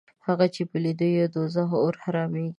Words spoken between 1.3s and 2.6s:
دوزخ اور حرامېږي